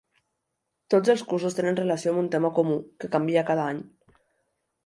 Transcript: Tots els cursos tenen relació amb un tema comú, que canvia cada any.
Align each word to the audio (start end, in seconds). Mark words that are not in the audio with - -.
Tots 0.93 1.11
els 1.15 1.25
cursos 1.33 1.57
tenen 1.59 1.77
relació 1.81 2.13
amb 2.15 2.23
un 2.23 2.31
tema 2.37 2.53
comú, 2.61 2.81
que 3.05 3.11
canvia 3.17 3.45
cada 3.51 3.71
any. 3.75 3.87